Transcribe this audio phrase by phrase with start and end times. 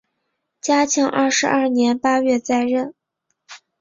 [0.61, 2.95] 嘉庆二十二年八月再任。